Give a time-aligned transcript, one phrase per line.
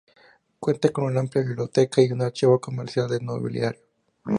[0.59, 3.77] Cuenta con una amplia biblioteca y un archivo comercial de mobiliario.